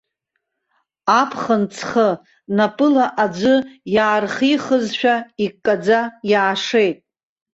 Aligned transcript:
Аԥхын 1.19 1.63
ҵхы 1.75 2.09
напыла 2.57 3.05
аӡәы 3.23 3.55
иаархихызшәа 3.95 5.15
иккаӡа 5.45 5.99
иаашеит. 6.31 6.97